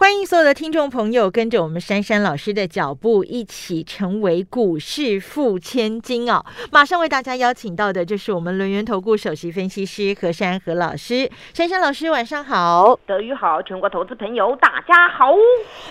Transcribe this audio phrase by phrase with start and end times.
[0.00, 6.42] 欢迎所有的听众朋友跟着我们珊珊老师的脚步，一起成为股市富千金哦！
[6.72, 11.30] 马上为大家邀请到的就是我们轮源投顾首席分析师何珊何老师。
[11.52, 12.98] 珊珊老师，晚上好！
[13.06, 15.34] 德语好，全国投资朋友大家好。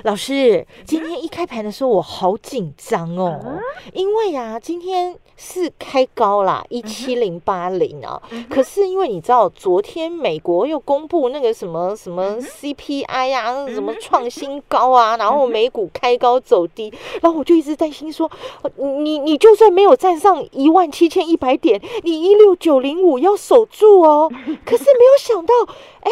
[0.01, 3.59] 老师，今天一开盘的时候我好紧张哦，
[3.93, 8.19] 因为呀，今天是开高啦，一七零八零啊。
[8.49, 13.93] 可是因为你知道，昨天美国又公布那个什么什么 CPI 呀，什么。
[13.99, 18.29] 创新高啊，然后美股开高走低，然后我就一直担心说，
[18.77, 24.31] 你你就算没有站上一万七千一百点，你一六九零五要守住哦。
[24.65, 25.53] 可是没有想到，
[26.01, 26.11] 哎。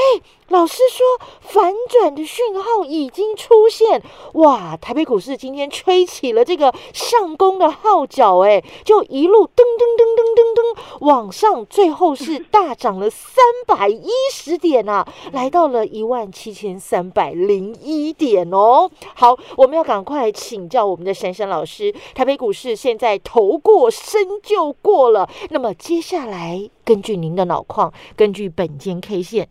[0.50, 1.06] 老师说，
[1.42, 4.02] 反转的讯号已经出现，
[4.36, 4.78] 哇！
[4.78, 18.90] 台北股市今天吹起了这个上攻的号角，哎，就一路噔噔噔噔噔噔往上，最后是大涨了三百一十点啊，来到了一万七千三百零一点哦。
[19.16, 29.50] 好，我们要赶快请教我们的珊珊老师，台北股市现在头过身就过了，那么接下来根据您的脑矿，根据本间 K 线。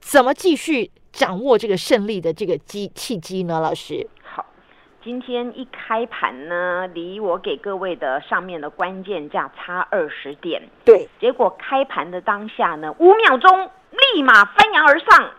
[0.00, 3.60] 怎么继续掌握这个胜利的这个机契机呢？
[3.60, 4.46] 老师，好，
[5.02, 13.70] 今天一开盘呢，离我给各位的上面的关键价差二十点，对，结果开盘的当下呢，五秒钟
[14.14, 15.30] 立马翻扬而上，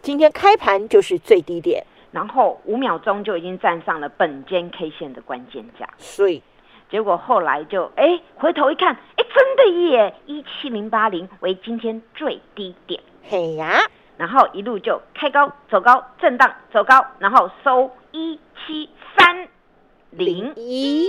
[0.00, 6.42] 今天开盘就是最低点，然后五秒钟就已经站上了本间 K 线的关键价，所以。
[6.88, 13.80] 结果后来就哎回头一看，哎真的耶，一七零八零为今天最低点，嘿呀。
[14.16, 19.46] 然后一路就开高走高，震荡走高，然后收一七三
[20.10, 21.06] 零一，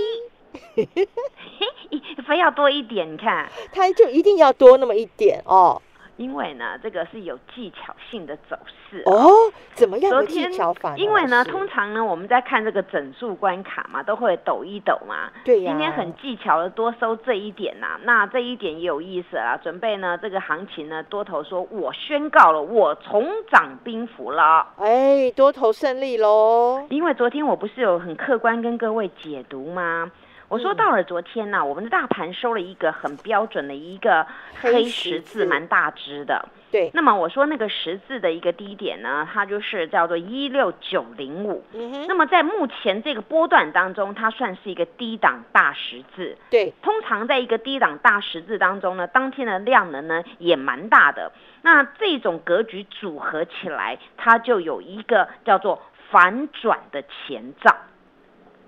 [2.28, 5.82] 非要多一点，你看，它就一定要多那么一点哦。
[6.18, 8.58] 因为呢，这个是有技巧性的走
[8.90, 9.32] 势哦。
[9.74, 10.96] 怎么样的技巧法？
[10.98, 15.32] 因为呢，通常呢，我们在看这个整数关卡嘛，都会抖一抖嘛。
[15.46, 15.72] 对呀。
[15.72, 19.58] 今天很技巧的多收这一点呐，那这一点也有意思啦。
[19.64, 24.68] 准备呢，这个行情呢，多头说我宣告了，我重掌兵符了。
[24.78, 26.86] 哎，多头胜利喽！
[26.90, 30.12] 因为昨天我不是有很客观跟各位解读吗？
[30.50, 34.26] 我说到了昨天呢，我们的大盘收了一个很标准的一个
[34.62, 36.48] 黑十字，蛮大只的。
[36.72, 36.90] 对。
[36.94, 41.66] 那么我说那个十字的一个低点呢，它就是叫做一六九零五。
[41.74, 42.06] 嗯哼。
[42.08, 46.38] 那么在目前这个波段当中，它算是一个低档大十字。
[46.50, 46.74] 对。
[46.82, 51.34] 通常在一个低档大十字当中呢，当天的量能呢也蛮大的。
[51.62, 57.76] 那这种格局组合起来，它就有一个叫做反转的前兆。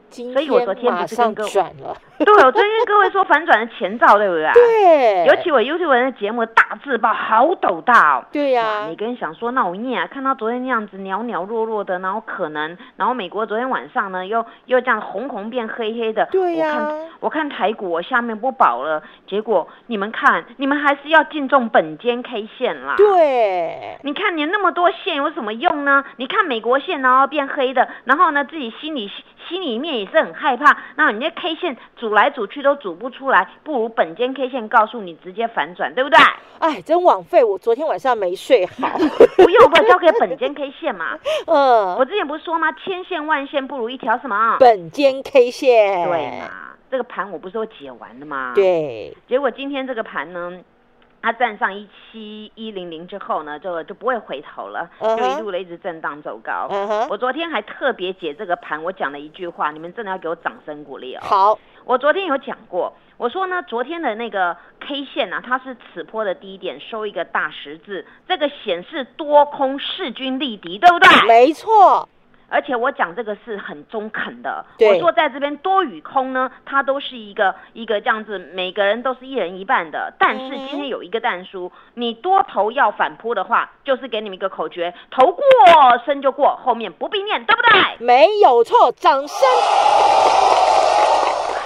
[0.09, 1.49] 所以我昨天不是跟各位，
[2.19, 4.51] 对，我昨天跟各位说反转的前兆，对不对？
[4.53, 5.25] 对。
[5.25, 8.25] 尤其我 YouTube 的节目大字报好陡大哦。
[8.31, 8.85] 对呀。
[8.87, 16.27] 每个人想说，那我念啊，看到昨天那样子袅袅弱弱的，然后可能，然后美国昨天晚上呢，又又这样红红变黑黑的。
[16.31, 16.67] 对呀。
[16.69, 19.03] 我看我看台股，我下面不保了。
[19.27, 22.95] 结果你们看，你们还是要敬重本间 K 线啦。
[22.97, 23.97] 对。
[24.03, 26.03] 你看你那么多线有什么用呢？
[26.17, 29.11] 你看美国线然后变黑的，然后呢自己心里
[29.47, 29.98] 心里面。
[29.99, 36.17] 也是很害怕，那你那 K 线组来组去都组不出来，不如本间 K 线告诉你直接反转，对不对？
[36.59, 38.97] 哎，真枉费我昨天晚上没睡好。
[39.37, 41.17] 不用，吧交给本间 K 线嘛。
[41.47, 42.71] 嗯，我之前不是说吗？
[42.73, 44.57] 千线万线不如一条什么？
[44.59, 46.07] 本间 K 线。
[46.09, 46.49] 对嘛？
[46.91, 48.53] 这个盘我不是都解完了吗？
[48.55, 49.15] 对。
[49.27, 50.59] 结果今天这个盘呢？
[51.21, 56.67] 它站上一七一零零之后呢，就就不会回头了，就一路的一直震荡走高。
[57.09, 61.19] 我昨天还特别解这个盘，我讲了一句话，你们真的要给我掌声鼓励哦。
[61.21, 71.27] 好，我昨天有讲过，我说呢，昨天的那个 K 线呢，它是此波的低点收一个大十字，这个显示多空势均力敌，对不对？
[71.27, 72.07] 没错。
[72.49, 80.13] 而且我讲这个是很中肯的，我说在这边多与空呢，它都是一个一个这样子，每个人都是一人一半的。
[80.19, 85.43] 但是今天有一个蛋书，你多头要反扑的话，就是给你们一个口诀：头过
[86.05, 88.05] 身就过，后面不必念，对不对？
[88.05, 89.37] 没有错，掌声！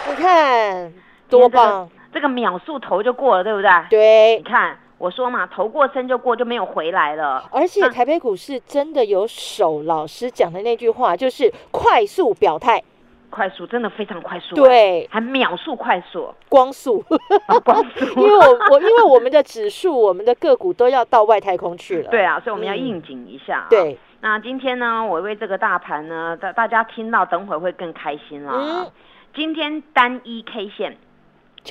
[0.10, 0.94] 你看
[1.30, 3.70] 多棒，这个秒数头就过了，对不对？
[3.90, 4.78] 对，你看。
[5.04, 7.44] 我说嘛，头过身就过，就没有回来了。
[7.52, 12.82] 而且台北股市真的有守老师讲的那句话，就是快速表态。
[13.30, 17.04] 快速，真的非常快速，对，还秒速快速，光速，
[17.66, 23.98] 光速，因为我我因为我们的指数，我们的个股都要到外太空去了，对啊，所以我们要应景一下，对。
[24.22, 28.54] 那今天呢，我为这个大盘呢，大大家听到等会会更开心了。
[28.54, 28.92] 嗯，
[29.36, 30.96] 今天单一 K 线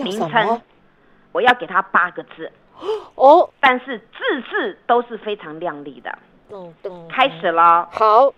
[0.05, 0.61] 名称，
[1.33, 2.53] 我要给它八个字
[3.15, 6.19] 哦，但是字字都是非常亮丽的。
[6.51, 7.89] 嗯嗯，开始了。
[7.93, 8.33] 好，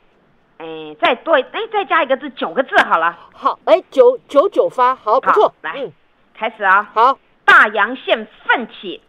[0.58, 3.18] 哎，再对哎，再加一个字，九个字好了。
[3.32, 5.52] 好，哎，九九九发，好，不错。
[5.62, 5.90] 来，
[6.36, 6.90] 开始啊。
[6.94, 9.00] 好，大阳线奋起，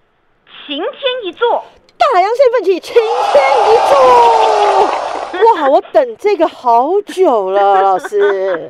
[0.66, 1.64] 擎天一座。
[1.98, 4.90] 大阳线奋起，擎天一座。
[5.36, 8.70] 哇，我等这个好久了， 老师。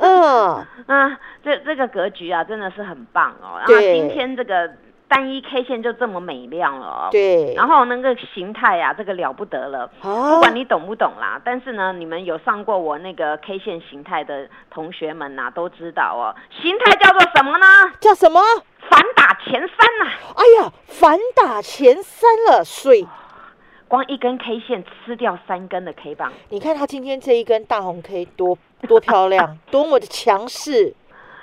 [0.00, 3.58] 嗯啊，这这个格局啊，真的是很棒哦。
[3.58, 4.70] 然后今天这个
[5.08, 7.08] 单一 K 线就这么美亮了哦。
[7.10, 7.54] 对。
[7.54, 9.90] 然后那个形态啊，这个了不得了。
[10.00, 16.34] 不管你懂不懂啦，但是呢，你们有上过我那个 K 线形态的同学们呐，都知道哦。
[16.62, 17.66] 形态叫做什么呢？
[18.00, 18.40] 叫什么？
[18.90, 20.12] 反打前三呐！
[20.36, 23.06] 哎呀，反打前三了，水
[23.86, 28.56] 光一根 K 线吃掉三根的 K 棒，你看它今天这一根大红 K 多
[28.86, 30.94] 多漂亮， 多么的强势！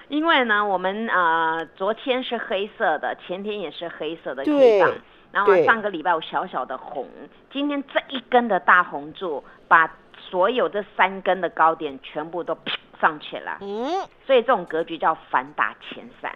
[0.07, 4.94] 因为呢，我们呃昨天是黑色的，前天也是黑色的 K 棒，
[5.31, 7.07] 然后上个礼拜有小小的红，
[7.52, 12.57] 今天这一根的大红柱把所有这三根的高点全部都
[13.00, 13.86] 上去了，嗯，
[14.25, 16.31] 所以这种格局叫反打前三。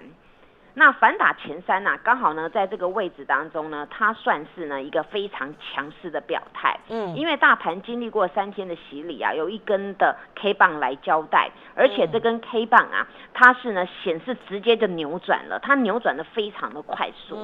[0.80, 6.80] 那反打前三呢，刚好呢，在这个位置当中呢，它算是呢一个非常强势的表态。
[6.88, 17.36] 嗯，因为大盘经历过三天的洗礼啊，有一根的 K 棒来交代，而且这根 K 棒啊，它是呢显示直接就扭转了，它扭转的非常的快速。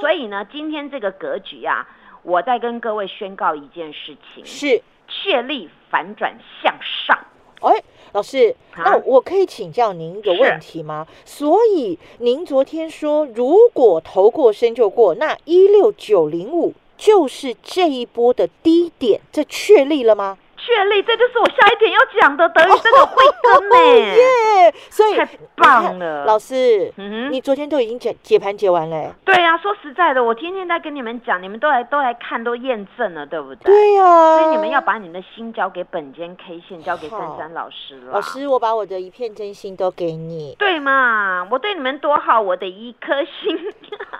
[0.00, 1.86] 所以呢，今天这个格局啊，
[2.22, 7.18] 我在跟各位宣告一件事情，是确立反转向上。
[7.60, 7.82] 哎。
[8.12, 11.06] 老师，那我可以请教您一个问题吗？
[11.26, 20.38] 所以您昨天说，如果投过身就过，那一六九零五就是这一波的低点，这确立了吗？
[20.58, 22.48] 确立，这就是我下一点要讲的。
[22.48, 23.76] 德语真的会跟呢，
[24.16, 24.74] 耶！
[24.90, 29.14] 所以太棒了，老师，嗯你昨天都已经解解盘解完了。
[29.24, 33.64] 对呀，说实在的，我天天在跟你们讲，你们都来都来看，都验证了，对不对？
[33.64, 34.38] 对呀。
[34.38, 38.12] 所以你们要把你们的心交给本间 K 线，交给珊珊老师了。
[38.12, 40.56] 老师，我把我的一片真心都给你。
[40.58, 41.46] 对嘛？
[41.50, 43.56] 我对你们多好，我的一颗心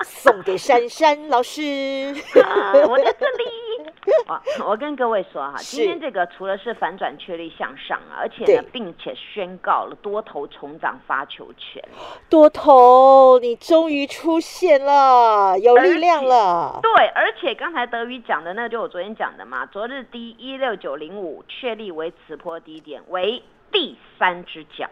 [0.02, 1.60] 送给珊珊老师。
[2.88, 3.26] 我在这
[4.36, 4.62] 里。
[4.64, 11.82] 我跟各位说哈，今天这个除了是反转确立向上啊，而且呢，并且宣告了多头重掌发球权。
[12.28, 16.80] 多头，你终于出现了，有力量了。
[16.82, 23.42] 对，而且刚才德宇讲的，那就我昨天讲的嘛，昨日低一六九零五确立为此波低点，为
[23.72, 24.88] 第三只脚。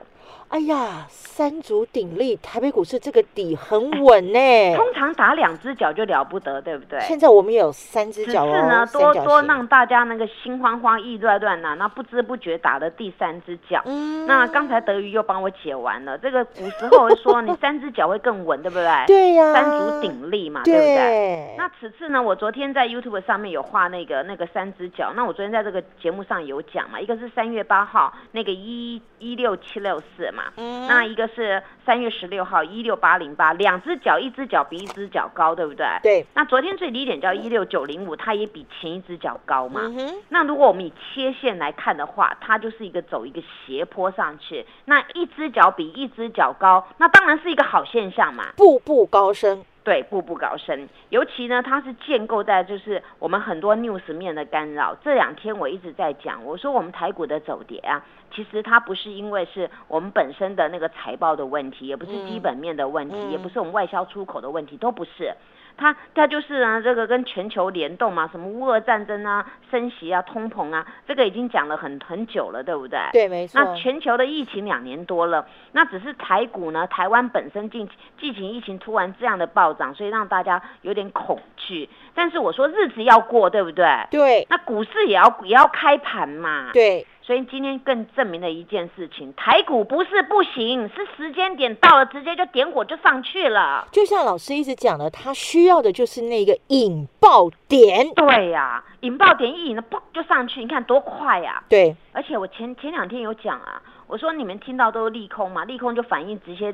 [0.48, 4.76] 哎呀，三足鼎立，台北股市这个底很稳呢。
[4.76, 7.00] 通常打两只脚就了不得，对不对？
[7.00, 8.52] 现在我们有三只脚哦。
[8.52, 13.82] 只是呢，多多让大家那个心慌慌、意乱乱呐，那不知不觉打了第三只脚。
[13.86, 14.24] 嗯。
[14.26, 18.86] 那刚才德瑜又帮我解完了，这个古时候说你三只脚会更稳，对不对？
[19.08, 19.52] 对呀。
[19.52, 21.54] 三足鼎立嘛，对不对？
[21.58, 30.30] 那此次呢，我昨天在 YouTube 上面有画那个那个三只脚，那我昨天在这个节目上有讲嘛，一个是三月八号那个一一六七六四。
[30.32, 30.42] 嘛，
[30.88, 35.86] 那一个是三月十六号一六八零八，两只脚，一只脚比一只脚高，对不对？
[36.02, 36.26] 对。
[36.34, 39.82] 那昨天最低点叫一六九零五，它也比前一只脚高嘛。
[40.30, 49.64] 那如果我们以切线来看的话，它就是一个走一个斜坡上去，那一只脚比一只脚高，那当然是一个好现象嘛，步步高升。
[49.86, 50.88] 对，步步高升。
[51.10, 54.96] 尤其呢，它是建构在就是我们很多 news 面的干扰。
[54.96, 65.32] 这两天我一直在讲，我说我们台股的走跌啊，其实它不是因为是我们本身的那个财报的问题，也不是基本面的问题，也不是我们外销出口的问题，都不是。
[65.76, 72.98] 它它就是呢，这个跟全球联动嘛，什么乌俄战争啊、升息啊、通膨啊，这个已经讲了很很久了，对不对？
[73.12, 73.60] 对，没错。
[73.60, 77.88] 那全球的疫情两年多了，那只是台股呢，台湾本身近
[78.20, 81.88] 疫情疫情突然这样的暴涨，所以让大家有点恐惧。
[82.14, 83.86] 但是我说日子要过，对不对？
[84.10, 84.46] 对。
[84.48, 86.70] 那股市也要也要开盘嘛。
[86.72, 87.06] 对。
[87.26, 93.88] 所以今天更证明了一件事情：台股不是不行，是时间点到了，直接就点火就上去了。
[93.90, 98.08] 就像老师一直讲的，他需要的就是那个引爆点。
[98.14, 101.64] 对呀，引爆点一引了，嘣就上去，你看多快呀！
[101.68, 106.72] 对，而且我前前两天有讲啊，我说你们听到都是利空嘛，利空就反映直接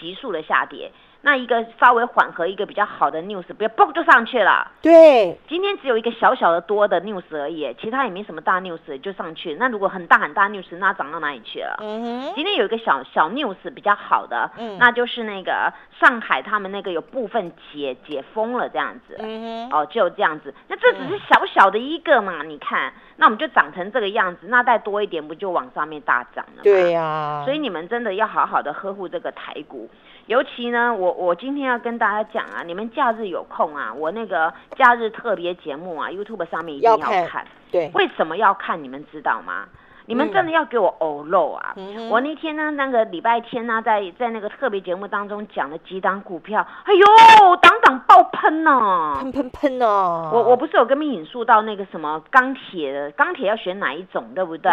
[0.00, 0.90] 急速的下跌。
[1.24, 4.70] 那一个稍微缓和，一个比较好的 news，不要嘣就上去了。
[4.82, 9.54] 对，今天只有一个小小的多的 news 而已，其他也没什么大 news 就上去。
[9.54, 11.76] 那如果很大很大 news，那涨到哪里去了？
[11.80, 12.32] 嗯哼。
[12.34, 19.16] 今天有一个小小 news 比较好的，嗯，那就是那个上海他们那个有部分解解封了这样子。
[19.20, 19.78] 嗯哼。
[19.78, 20.52] 哦，就这样子。
[20.66, 22.42] 那这只是小小的一个嘛？
[22.42, 26.64] 你看，那我们就涨成这个样子，那再多一点不就往上面大涨了？
[26.64, 27.42] 对呀。
[27.44, 29.88] 所以你们真的要好好的呵护这个台股。
[30.32, 36.96] 尤其呢，我我今天要跟大家讲啊，你们假日有空啊，我那个假日特别节目啊，YouTube 上面一定要
[37.26, 37.46] 看。
[37.70, 38.82] 对，为什么要看？
[38.82, 39.66] 你们知道吗？
[40.06, 41.74] 你们真的要给我偶漏啊！
[42.10, 50.30] 我那天呢，那个礼拜天呢，在在那个特别节目当中讲了几档股票，哎呦，档档爆喷呢，喷喷喷哦！
[50.32, 54.70] 我我不是有跟你引述到那个什么钢铁的，钢铁要选哪一种，对不对？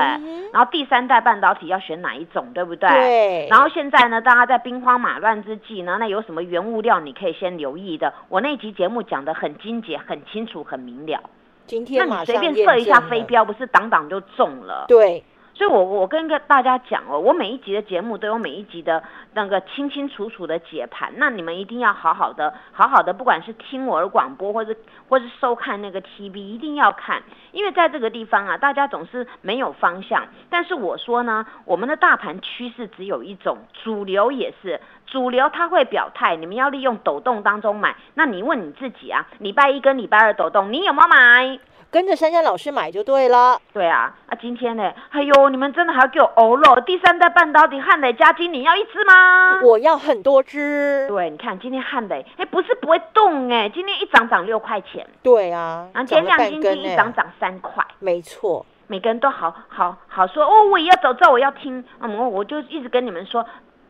[0.52, 2.90] 然后第三代半导体要选哪一种，对不对？
[2.90, 3.48] 对。
[3.50, 8.14] 然后现在呢，大家在兵荒马乱之际呢，那有什么原物料你可以先留意的？
[8.30, 11.22] 我那集节目讲的很精简、很清楚、很明了。
[11.70, 14.86] 今天那你随便射一下飞镖，不是挡挡就中了？
[14.88, 15.24] 对。
[15.60, 24.74] 所以，我我跟个大家讲哦，我每一集的节目都有每一集的那个清清楚楚的解盘，那你们一定要好好的、好好的，不管是听我的广播，或者
[25.10, 30.26] 或是收看那个 TV，一定要看，因为在这个地方啊，大家总是没有方向。
[30.50, 37.98] 但是我说呢，我们的大盘趋势只有一种，主流也是主流，它会表态，你们要利用抖动当中买。
[38.14, 41.60] 那你问你自己啊，礼拜一跟礼拜二抖动，你有没有买？
[41.92, 43.60] 跟着珊珊老师买就对了。
[43.74, 44.94] 对啊，啊，今天呢？
[45.10, 46.80] 哎呦，你们真的还要给我欧肉？
[46.86, 49.60] 第三代半导体汉磊加金，你要一只吗？
[49.64, 51.08] 我要很多只。
[51.08, 55.08] 对，你看今天汉磊，哎，不是不会动哎，今天一涨涨六块钱。
[55.24, 57.84] 对啊，然后天亮今天一涨涨三块。
[57.98, 61.84] 没错，每个人都好好好说哦，我也要走，这我要听。
[62.02, 63.44] 嗯，我就一直跟你们说，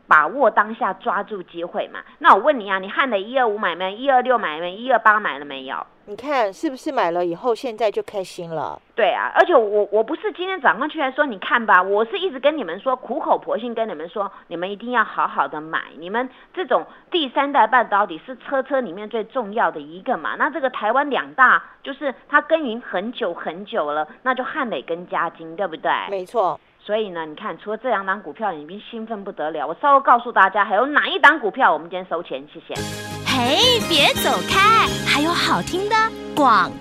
[0.09, 1.99] 把握当下，抓住机会嘛。
[2.17, 3.95] 那我问你啊，你汉磊一二五买没？
[3.95, 4.75] 一二六买没？
[4.75, 5.85] 一二八买了没有？
[6.05, 8.81] 你看是不是买了以后现在就开心了？
[8.95, 15.83] 对啊，而且我我不是今天早上去来说，你看吧，我是一直跟你们说，苦口婆心跟你们说，你们一定要好好的买。
[15.99, 20.35] 你们这种第三代半导体是车车里面最重要的一个嘛？
[20.39, 25.91] 那这个台湾两大就是它耕耘很久很久了，那就汉磊跟嘉金，对不对？
[26.09, 26.59] 没错。
[26.81, 29.67] 所以呢，你看除了这两档股票，你已经兴奋不得了。
[29.67, 32.73] 我稍微告诉大家，还有哪一档股票，我们今天收钱，谢谢。
[33.27, 34.87] 嘿，别走开！
[35.05, 35.95] 还有好听的
[36.35, 36.71] 广。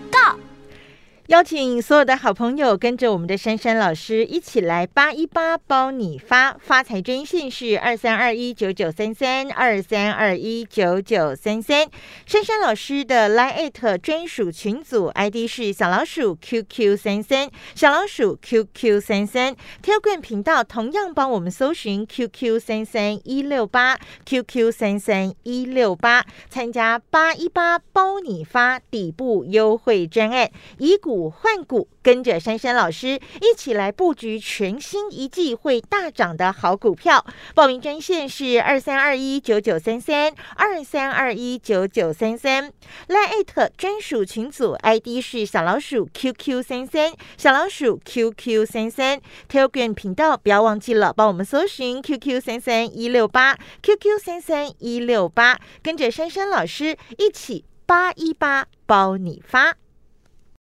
[1.29, 11.87] 邀请所有的好朋友跟着我们的珊珊老师一起来八一八包你发发财专线是二三二一九九三三二三二一九九三三。
[12.25, 19.55] 珊珊老师的 Line 专属群组 ID 是小老鼠 QQ 三三小老鼠 QQ 三三。
[19.83, 31.18] 挑冠频道同样帮我们搜寻 QQ 三三一六八 QQ 三三一六八，参加八一八包你发底部优惠专案，以股。
[31.19, 37.27] 股换股，跟着珊珊老师一起来布局全新一季会大涨的好股票。
[37.57, 42.73] 报名专线是二三二一九九三三二三二一九九三三。
[43.09, 49.21] 来艾特专属群组 ID 是小老鼠 QQ 三三小老鼠 QQ 三三。
[49.51, 59.75] Telegram 频道不要忘记了，帮我们搜寻 QQ 三三一六八 QQ 三三一六八，跟着珊珊老师一起八一八包你发。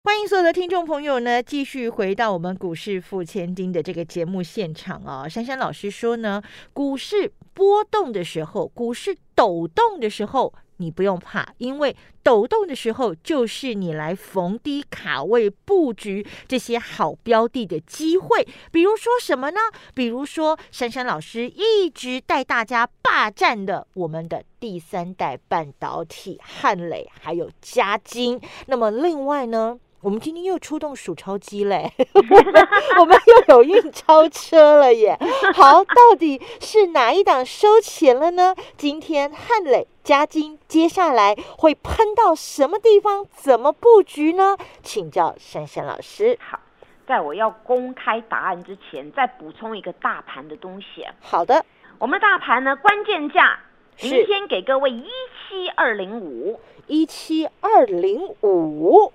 [0.07, 5.29] 欢迎所有的听众朋友呢，继续回到我们股市付千金的这个节目现场啊。
[5.29, 6.41] 珊珊老师说呢，
[6.73, 18.47] 股市波动的时候，股市抖动的时候，你不用怕，因为抖动的时候就是你来逢低卡位布局这些好标的的机会。
[18.71, 19.59] 比如说什么呢？
[19.93, 28.41] 比如说珊珊老师一直带大家霸占的我们的第三代半导体汉磊，还有嘉金。
[28.67, 29.77] 那么另外呢？
[30.07, 31.93] 我们今天又出动数钞机嘞，
[33.01, 35.19] 我们又有运钞车了耶！
[35.53, 38.55] 好，到底是哪一档收钱了呢？
[38.77, 43.27] 今天汉磊加金接下来会喷到什么地方？
[43.35, 44.57] 怎么布局呢？
[44.81, 46.39] 请教珊珊老师。
[46.41, 46.61] 好，
[47.05, 51.05] 在我要公开答案之前，再补充一个大盘的东西。
[51.19, 51.65] 好的，
[51.99, 53.59] 我们大盘呢，关键价
[54.01, 59.13] 明天给各位一七二零五，一七二零五。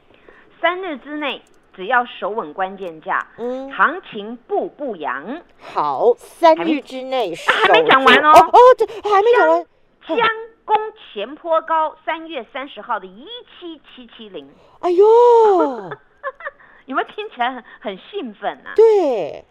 [0.62, 1.42] 三日之内，
[1.74, 5.42] 只要守稳关键价，嗯，行情步步扬。
[5.60, 8.30] 好，三日之内，还没讲完哦。
[8.30, 9.66] 哦，这还没讲完。
[10.08, 10.28] 江
[10.64, 10.78] 公
[11.14, 13.26] 前坡高，三月三十号的一
[13.60, 14.48] 七七七零。
[14.82, 15.04] 哎呦，
[16.86, 18.74] 有没有听起来很很兴奋啊？
[18.76, 19.44] 对。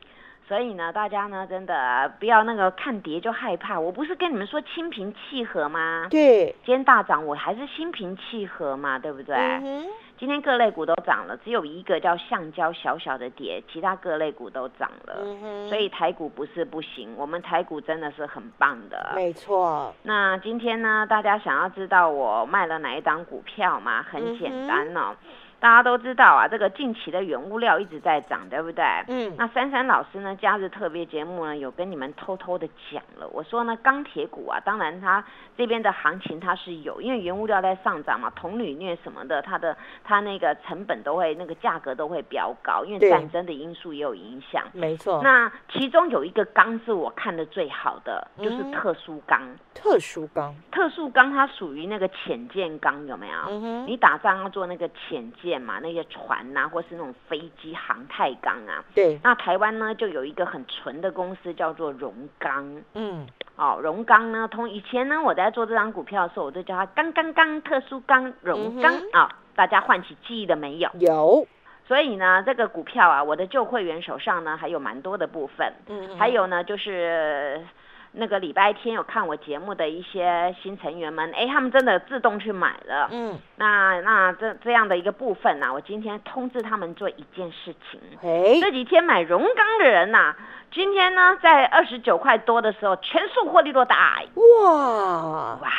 [0.47, 3.79] 所以呢，大家呢真的不要那个看跌就害怕。
[3.79, 6.09] 我不是跟你们说心平气和吗？
[6.11, 9.37] 对，今天大涨，我还是心平气和嘛，对不对？
[10.21, 15.17] 今天各类股都涨了，只有一个叫橡胶小小的跌，其他各类股都涨了。
[15.71, 19.13] 所以台股不是不行，我们台股真的是很棒的。
[19.17, 19.95] 没错。
[20.03, 24.03] 那今天呢，大家想要知道我卖了哪一档股票吗？
[24.03, 25.17] 很简单哦。
[25.61, 28.83] 大家都知道啊，这个近期的原物料一直在涨，对不对？
[29.09, 29.35] 嗯。
[29.37, 33.29] 那珊珊老师呢，假日特别节目呢，有跟你们偷偷的讲了。
[33.29, 35.23] 我说呢，钢铁股啊，当然它
[35.59, 44.65] 这边的行情它是有，因为原物料在上涨嘛，铜铝镍什么的，它的它那个成本都会那个价格都会飙高，因为战争的因素也有影响。
[44.73, 45.21] 没错。
[45.23, 49.43] 那其中有一个钢是我看的最好的，就是特殊钢。
[49.75, 50.55] 特殊钢。
[50.73, 53.35] 特殊钢它属于那个浅见钢，有没有？
[53.49, 53.87] 嗯哼。
[53.87, 55.50] 你打仗要做那个浅见。
[55.59, 59.19] 嘛，那些船呐，或是那种飞机航太钢啊，对。
[59.25, 63.27] 那台湾呢，就有一个很纯的公司叫做荣钢，嗯，
[63.57, 70.91] 哦，荣钢呢，从以前呢，我在做这张股票的时候，我就叫它钢钢钢特殊钢荣钢啊，大家唤起记忆了没有？
[70.99, 71.47] 有。
[71.89, 77.65] 所以呢，这个股票啊，我的旧会员手上呢，还有蛮多的部分，嗯，还有呢，就是。
[78.13, 83.09] 那个礼拜天有看我节目的一些新成员们，哎，他们真的自动去买了。
[83.13, 88.01] 嗯，那那这这样的一个部分呢，我今天通知他们做一件事情。
[88.23, 90.35] 哎，这几天买荣钢的人呐，
[90.73, 93.97] 今天呢在二十九块多的时候全数获利落袋。
[94.35, 95.71] 哇哇，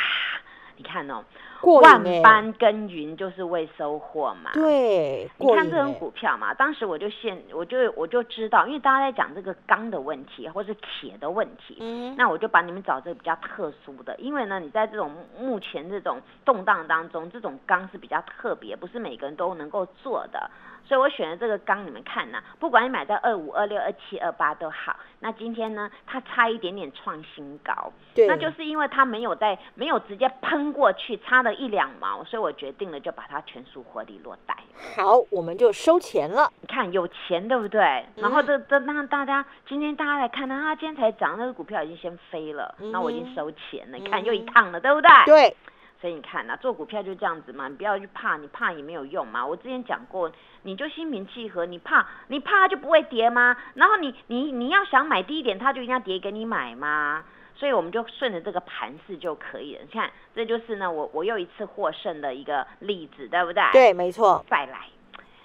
[0.76, 1.22] 你看哦。
[1.62, 4.50] 万般耕耘就是为收获嘛。
[4.54, 20.50] 对，你看这种股票嘛，当时我就现我就我就知道，因为大家在讲这个钢的问题或是铁的问题，嗯，那我就把你们找这个比较特殊的，因为呢，你在这种目前这种动荡当中，这种钢是比较特别，不是每个人都能够做的。
[20.84, 24.96] 所以我选的这个钢，你们看呐，不管你买在二五、二六、二七、二八都好。
[25.20, 34.56] 那今天呢，它差一点点创新高，对，那就是因为它没有在没有直接喷过去，差了一两毛，所以我决定了就把它全数获利落袋。
[34.96, 36.50] 好，我们就收钱了。
[36.60, 38.04] 你看有钱对不对？
[38.16, 43.98] 然后这这让大家今天大家来看呢，它今天才涨，那个股票已经先飞了，那我已经收钱了。
[43.98, 45.10] 你看又一趟了，对不对？
[45.26, 45.56] 对。
[46.00, 49.46] 所以你看呐，做股票就这样子嘛，你不要去怕，你怕也没有用嘛。
[49.46, 50.28] 我之前讲过，
[50.62, 53.56] 你就心平气和，你怕你怕它就不会跌吗？
[53.74, 57.22] 然后你你你要想买低一点，它就一定要跌给你买吗？
[57.62, 59.82] 所以我们就顺着这个盘势就可以了。
[59.82, 63.62] 你看，这就是呢，我我又一次获胜的一个例子，对不对？
[63.72, 64.44] 对，没错。
[64.50, 64.88] 再来，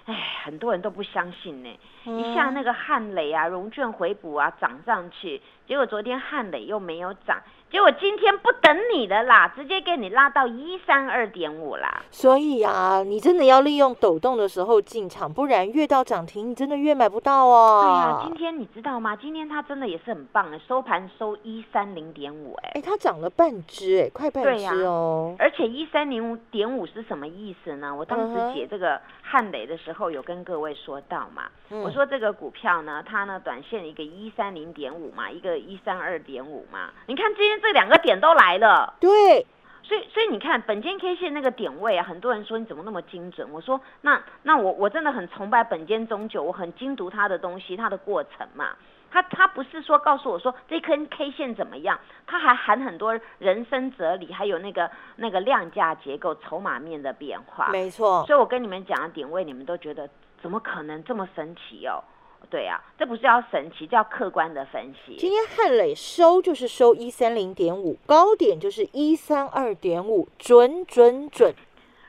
[0.06, 7.40] 哎，很多人都不相信呢，一下那个汉雷啊，融券回补啊，涨上去，结果昨天汉雷又没有涨。
[7.70, 12.02] 结果今天不等你的啦，直接给你拉到一三二点五啦。
[12.10, 17.82] 所以啊，你真的要利用抖动的时候进场，不然越到涨停，你真的越买不到哦。
[17.82, 19.14] 对啊，今天你知道吗？
[19.14, 25.36] 今天它真的也是很棒的，收盘收一三零点五，哎，哎，它涨了半只，哎，快半只哦。
[25.38, 27.94] 而且一三零点五是什么意思呢？
[27.94, 31.44] 我当时解这个汉雷的时候，有跟各位说到嘛。
[31.70, 36.88] 我说这个股票呢，它呢短线一个一三零点五嘛，一个一三二点五嘛。
[37.06, 37.57] 你看今天。
[37.58, 39.46] 这两个点都来了，对，
[39.82, 43.48] 所以所以你看本间 K 线那个点位啊，很多人说你怎么那么精准？
[43.52, 48.70] 我说那那我我真的很崇拜本间中九，我很精读他的东西，他的过程嘛，
[49.10, 58.24] 他他不是说告诉我说这根 K 线怎么样，他还含很多人生哲理，还有那个那个量价结构、筹码面的变化，没错。
[58.26, 60.08] 所以我跟你们讲的点位，你们都觉得
[60.42, 62.04] 怎么可能这么神奇哦？
[62.50, 65.16] 对呀，这不是叫神奇，叫客观的分析。
[65.16, 71.54] 今天汉磊收就是收一三零点五，高点就是一三二点五，准准准。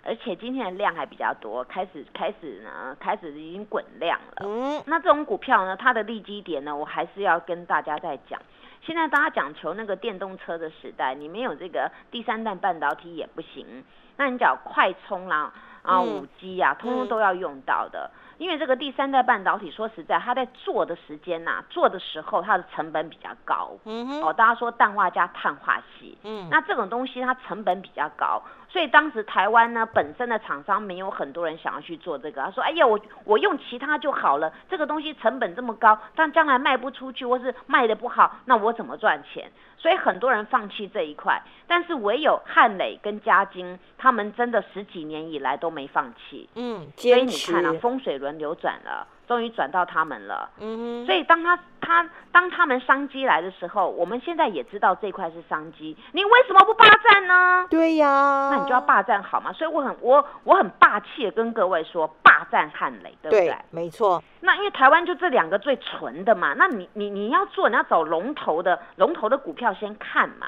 [0.02, 4.46] 而且今天的量还比较多，开始开始呢，开始已经滚量了。
[4.48, 8.42] 嗯，那这种股票呢，它的利基点呢，我还是要跟大家再讲。
[8.82, 13.84] 现在大家讲求那个电动车的时代，你没有这个第三代半导体也不行。
[14.16, 15.54] 那你讲快充啦，啊，
[15.98, 18.12] 五 G 啊，通通都要用到的。
[18.38, 23.72] 因为这个第三代半导体，说实在，它在做的时间呐，做的时候它的成本比较高。
[23.84, 24.22] 嗯哼。
[24.24, 32.42] 哦，大家说氮化镓碳化系，嗯，那这种东西它成本比较高，所以当时台湾呢本身的厂商没有很多人想要去做这个。
[32.44, 46.50] 他说：“哎呀，我我用其他就好了，这个东西成本这么高，但将来卖不出去或是卖的不好，那我怎么赚钱？”所以很多人放弃这一块，但是唯有汉磊跟嘉金，他们真的十几年以来都没放弃。
[46.56, 50.50] 嗯，所以你看啊，风水轮流转了，终于转到他们了。
[50.60, 55.96] 嗯，所以当他他当他们商机来的时候，我们现在也知道这块是商机。
[56.14, 57.68] 你为什么不霸占呢？
[57.70, 59.54] 对呀，那你就要霸占好嘛。
[59.54, 63.56] 所以我很我我很霸气的跟各位说，霸占汉雷，对不对？
[63.70, 64.24] 没错。
[64.40, 70.48] 那因为台湾就这两个最纯的嘛，那你你你要做，你要找龙头的龙头的股票先看嘛。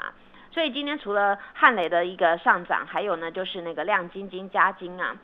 [0.50, 5.16] 所以今天除了汉雷的一个上涨，还有呢就是那个亮晶晶加金啊，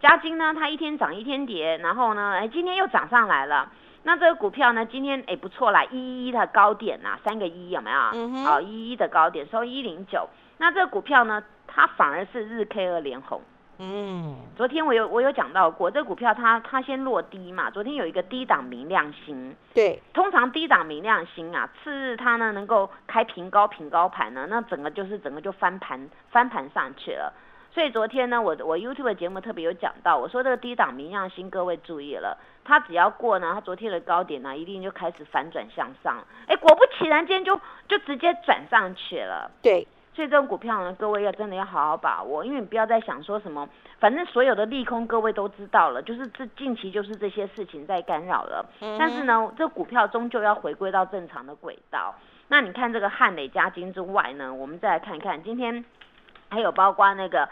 [0.00, 3.70] 加金呢它一天涨一天跌，然后呢哎今天又涨上来了。
[4.02, 7.98] 那这个股票呢今天哎不错啦，一一的高点呐，三个一有没有？
[8.12, 10.28] 嗯好，一一的高点收一零九。
[10.58, 13.40] 那这个股票呢，它反而是日 K 二连红。
[13.78, 27.30] 嗯，昨天我有我有讲到过，这个股票它它先落低嘛，昨天有一个低档明亮星，对，通常低档明亮星啊，次日它呢能够开平高平高盘呢，那整个就是整个就翻盘翻盘上去了。
[27.76, 32.34] 所以昨天呢，我我 YouTube 节目特别有讲到，我说这个低档明亮星，各位注意了，
[32.64, 39.86] 它只要过呢，它昨天的高点呢，一定就开始反转向上，哎，果不其然，今天就就直接转上去了，对。
[40.14, 43.68] 所以这种股票呢，各位要真的要好好把握，因为你不要再想说什么，
[44.00, 48.64] 反正所有的利空各位都知道了，就是这近期就是这些事情在干扰了。
[48.98, 52.14] 但是呢，这股票终究要回归到正常的轨道。
[52.48, 55.84] 那你看这个汉磊加金之外呢，我们再来看看今天
[56.48, 57.46] 还有包括那个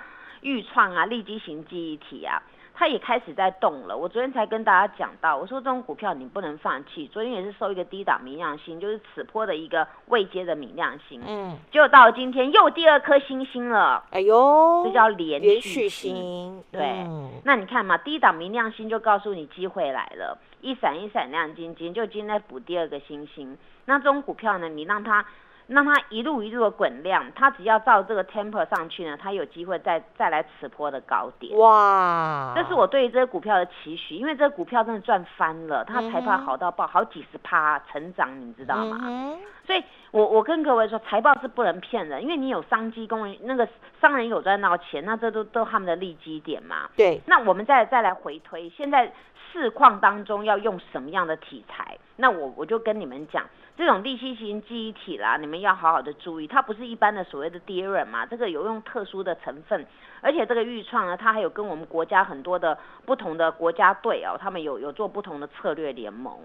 [0.45, 2.41] 豫创啊、立基型记忆体啊。
[2.77, 3.97] 它也开始在动了。
[3.97, 7.07] 我昨天才跟大家讲到，我说这种股票你不能放弃。
[7.07, 11.23] 昨天也是收一个低档明亮星，就是此波的一个未接的明亮星。
[11.25, 14.05] 嗯，结果到了今天又第二颗星星了。
[14.11, 16.65] 哎呦，这叫连续星。
[16.73, 17.07] 对，
[17.45, 23.57] 那你看嘛，低档明亮星就告诉你机会来了，一闪一闪亮晶晶，就今天补第二个星星。
[23.85, 25.25] 那这种股票呢，你让它。
[25.67, 31.57] 让它一路一路的滚量，它只要照这个 temper 上去呢，它有机会再再来此波的高点。
[31.59, 32.53] 哇！
[32.55, 39.37] 这是我对这个股票的期许，因为这个股票真的赚翻了，它财报好到爆，好几十趴成长，你知道吗？
[39.67, 43.67] 所以，我我跟各位说，财报是不能骗人，因为你有商机，工人那个
[43.99, 46.91] 商人有赚到钱，那这都都他们的利基点嘛。
[46.95, 47.19] 对。
[47.27, 49.11] 那我们再再来回推，现在
[49.55, 51.97] 市况当中要用什么样的题材？
[52.17, 53.47] 那我我就跟你们讲。
[53.77, 59.85] 这种立息型记忆体啦，你们要好好的注意，它不是一般的所谓的 DRAM 嘛，这个有用特殊的成分，
[60.21, 66.39] 而且这个预创呢，它还有跟我们国家很多的不同的国家队哦，他们有有做不同的策略联盟。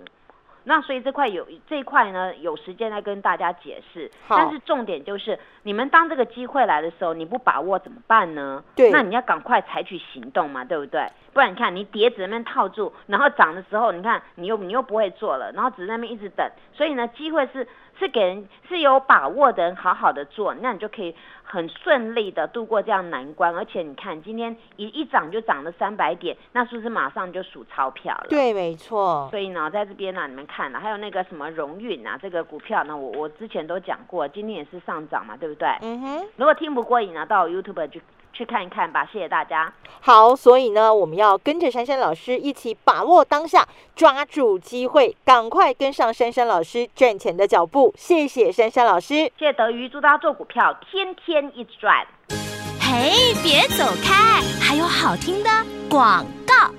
[0.69, 4.11] 那所以这块有这一块呢，有时间来跟大家解释。
[4.27, 8.63] 但是重点就是，你们当这个机会来的时候，你不把握怎么办呢？
[8.75, 8.91] 对。
[8.91, 11.07] 那你要赶快采取行动嘛，对不对？
[11.33, 16.47] 不然你看，你碟子那边套住，然后涨的时候，你看你又你又不会做了，然后只在那边一直等。
[16.71, 17.67] 所以呢，机会是。
[17.99, 21.13] 是给人是有把握的人好好的做，那你就可以
[21.51, 23.55] 很顺利的度过这样难关。
[23.55, 28.27] 而且你看今天一一涨就涨了三百点，那是不是马上就数钞票了？
[28.29, 29.27] 对，没错。
[29.31, 35.67] 所以呢，在这边呢，你们看了，还有那个什么荣运啊，这个股票呢，我我之前都讲过，今天也是上涨嘛，对不对？
[35.81, 36.27] 嗯哼。
[36.35, 38.01] 如果听不过瘾呢，到 YouTube 去。
[38.33, 39.71] 去看一看吧，谢谢大家。
[40.01, 47.93] 好，所以呢，我们要跟着珊珊老师一起把握当下，抓住机会，赶快跟上珊珊老师赚钱的脚步。
[47.97, 52.07] 谢谢珊珊老师，谢谢德瑜，祝大家做股票天天一直赚。
[52.79, 55.49] 嘿，别走开，还有好听的
[55.89, 56.71] 广告。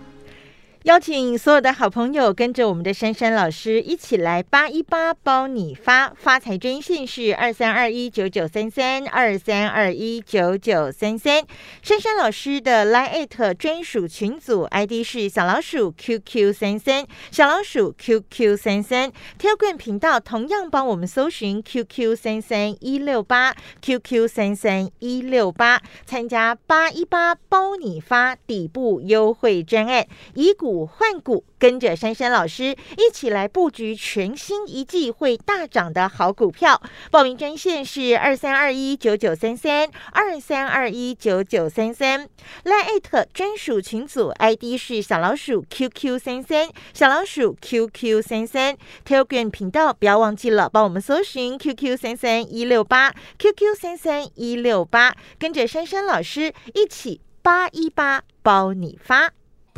[0.84, 11.44] 邀请所有的好朋友跟着我们的珊珊老师一起来八一八包你发发财专线是二三二一九九三三二三二一九九三三，
[11.82, 30.69] 珊珊老师的 Line 专属群组 ID 是小老鼠 QQ 三三小老鼠 QQ 三三，Telegram 频道同样帮我们搜寻 QQ 三三一六八 QQ 三三一六八，参加八一八包你发底部优惠专案，以股。
[30.70, 36.80] 股换股，跟着珊珊老师一起来布局全新一季会大涨的好股票。
[37.10, 42.28] 报名专线是二三二一九九三三二三二一九九三三。
[42.62, 48.76] 赖艾特专属群组 ID 是小老鼠 QQ 三三小老鼠 QQ 三三。
[49.04, 59.32] Telegram 频道不要忘记了，帮我们搜寻 QQ 三三一六八 QQ 三三一六八，跟着珊珊老师一起八一八包你发。